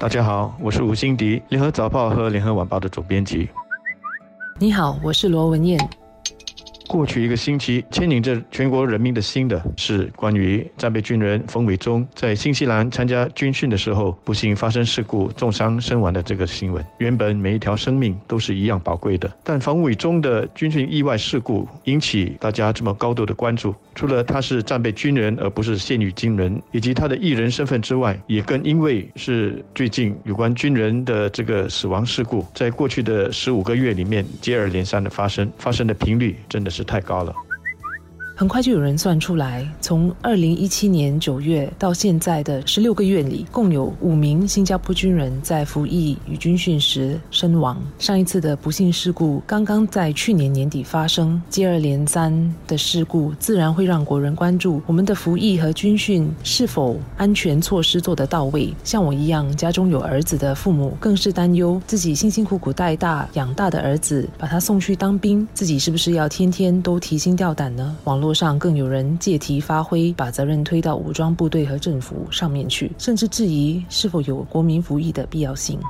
[0.00, 3.48] 大家好，我是吴欣迪，联合早报和联合晚报的总编辑。
[4.60, 5.76] 你好，我是罗文燕。
[6.88, 16.82] 过去一个星期，牵引着全国人民的心的是关于战备军人冯伟忠在新西兰参加军训的时候不幸发生事故重伤身亡的这个新闻。
[16.96, 23.74] 原本每一条生命都是一样宝贵的，但冯伟忠的军训意外事故引起大家这么高度的关注。
[23.94, 36.77] 除了他是战备军人而不是现役军人，以及他的艺人身份之外，也更因为是最近有关军人的这个死亡事故，在过去的十五个月里面接二连三的发生，发生的频率真的是。
[36.78, 37.47] 是太高了。
[38.38, 47.76] 很快就有人算出来，从二零一七年九月到现在的十六个月里，共有五名新加坡军人在服役与军训时身亡。
[47.98, 58.72] 上一次的不幸事故刚刚在去年年底发生，接二连三的事故自然会让国人关注我们的服役和军训是否安全措施做得到位。
[58.84, 67.96] 像我一样家中有儿子的父母，更是担忧自己辛辛苦苦带大养大的儿子，把他送去当兵，自己是不是要天天都提心吊胆呢？
[68.04, 68.27] 网络。
[68.28, 75.80] 桌上更有人借题发挥，把责任推到武装部队和政府上面去，甚至质疑是否有国民服役的必要性。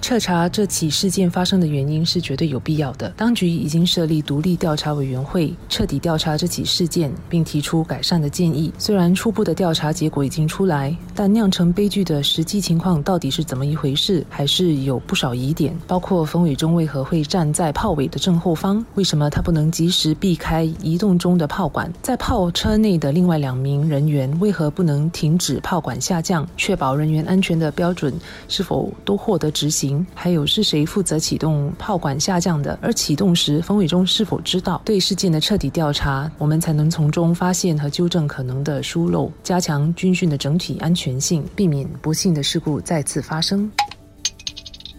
[0.00, 3.08] 彻查这起事件发生的原因是绝对有必要的。
[3.16, 8.72] 当局已经设立独立调查委员会，彻底调查这起事件，并提出改善的建议。
[8.78, 15.76] 虽然初步的调查结果已经出来，但酿成悲剧的实际情况到底是怎么一回事，还是有不少疑点。
[15.86, 18.84] 包括冯伟忠为何会站在炮尾的正后方？
[18.94, 21.92] 为什么他不能及时避开移动中的炮管？
[22.02, 28.12] 在炮车内的另外两名人员为何不能停止炮管下降，确保人员安全的标准
[28.48, 29.89] 是否都获得执行？
[30.14, 32.78] 还有是谁负责启动炮管下降的？
[32.82, 34.80] 而启动时，冯伟忠是否知道？
[34.84, 43.70] 对事件的彻底调查，我们才能从中发现和纠正可能的疏漏，加强军训的整体安全性，避免不幸的事故再次发生。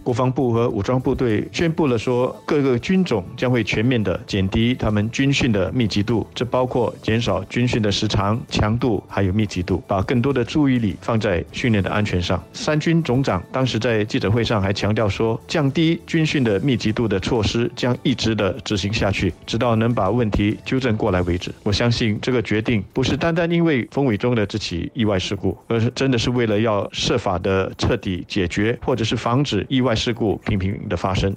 [0.02, 12.42] 国防部和武装部队宣布了说，各个军种将会全面的减低他们军训的密集度，这包括减少军训的时长、强度还有密集度，把更多的注意力放在训练的安全上。
[12.52, 21.52] 三军总长当时在记者会上还强调说，降低军训的密集度的措施将一直的执行下去，直到能把问题纠正过来为止。
[21.62, 29.91] 我相信这个决定不是单单因为风伟中的这起意外事故，而是真的是为了要设法的彻底解决，或者是防止意外。
[29.94, 31.34] 事故频频的发生，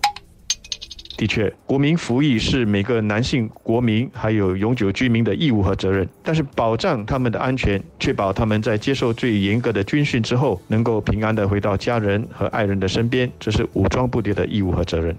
[1.17, 6.07] 的确，国民服役是每个男性国民还有永久居民的义务和责任。
[6.21, 15.15] 但是，保障他们的安全，确保他们在接受最严格的军训之后，能够平安的回到家人和爱人的身边，这是武装部队的义务和责任。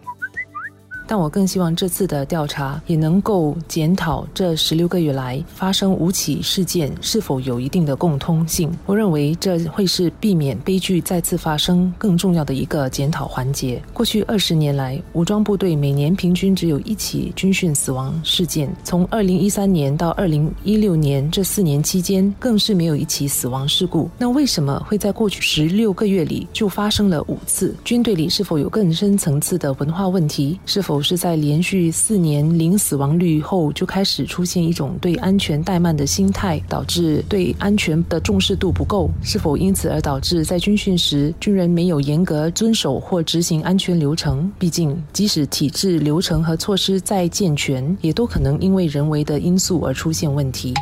[1.06, 8.70] 但我更希望这次的调查也能够检讨这十六个月来发生五起事件是否有一定的共通性。
[8.86, 13.80] 我认为这会是避免悲剧再次发生更重要的一个检讨环节。
[13.92, 18.68] 过去二十年来，武装部队每年平均只有一起军训死亡事件。
[18.82, 24.10] 从二零一三年到二零一六年这四年期间，更是没有一起死亡事故。
[24.18, 27.72] 那为什么会在过去十六个月里就发生了五次？
[27.84, 30.58] 军队里是否有更深层次的文化问题？
[30.66, 30.95] 是否？
[31.00, 39.10] 是在连续四年零死亡率后，就开始出现一种对安全怠慢的心态，导致对安全的重视度不够。
[39.22, 44.50] 是否因此而导致在军训时，军人没有严格遵守或执行安全流程？
[44.58, 50.74] 毕竟，即使体制、流程和措施再健全，也都可能因为人为的因素而出现问题。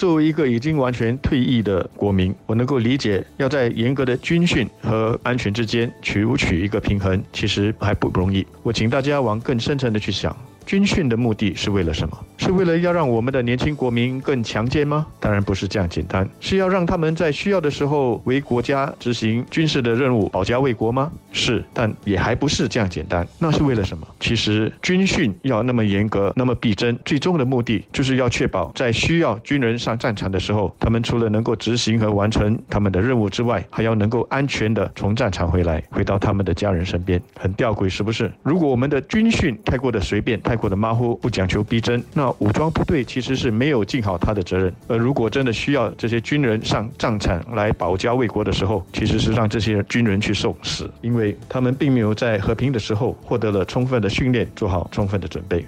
[0.00, 8.46] 作为一个已经完全退役的国民，我能够理解要在严格的军训和安全之间取取一个平衡，其实还不容易。
[8.62, 10.34] 我请大家往更深层的去想。
[10.66, 12.18] 军训的目的是为了什么？
[12.38, 15.06] 是为了要让我们的年轻国民更强健吗？
[15.18, 21.10] 当然不是这样简单，是要让他们在需要的时候为国家执行军事的任务，保家卫国吗？
[21.32, 23.26] 是，但也还不是这样简单。
[23.38, 24.06] 那是为了什么？
[24.20, 37.20] 其实军训要那么严格，那么逼真，最终的目的就是要确保在需要军人上战场的时候，他们除了能够执行和完成他们的任务之外，还要能够安全的从战场回来，回到他们的家人身边。
[37.38, 38.32] 很吊诡，是不是？
[38.42, 44.74] 如果我们的军训太过的随便，太过的马虎，不讲求逼真，那武装部队其实是没有尽好他的责任。
[44.88, 55.64] 而如果真的需要这些军人上战场来保家卫国的时候，其实是让这些军人去送死，因为他们并没有在和平的时候获得了充分的训练，做好充分的准备。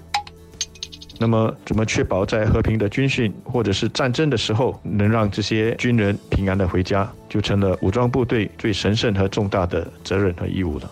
[1.20, 10.90] 那么，怎么确保在和平的军训或者是战争的时候，能让这些军人平安的回家，就成了武装部队最神圣和重大的责任和义务了。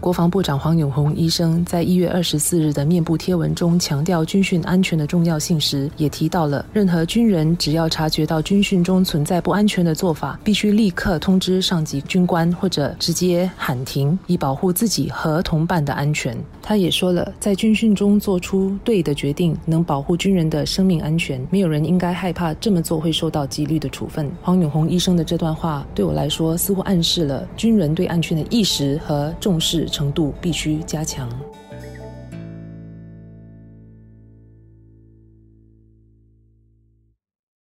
[0.00, 16.36] 国防部长黄永红医生在一月二十四日的面部贴文中强调军训安全的重要性时，也提到了任何军人只要察觉到军训中存在不安全的做法，必须立刻通知上级军官或者直接喊停，以保护自己和同伴的安全。
[16.62, 24.30] 他也说了，在军训中做出对的决定，能保护军人的生命安全，没有人应该害怕这么做会受到纪律的处分。
[24.42, 31.28] 黄永红医生的这段话对我来说，似乎暗示了军人对安全的意识和重视程度必须加强。